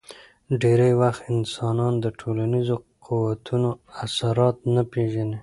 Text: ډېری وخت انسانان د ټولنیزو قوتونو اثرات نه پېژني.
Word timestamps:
ډېری 0.61 0.91
وخت 1.01 1.21
انسانان 1.33 1.93
د 1.99 2.05
ټولنیزو 2.19 2.75
قوتونو 3.05 3.69
اثرات 4.03 4.57
نه 4.75 4.83
پېژني. 4.91 5.37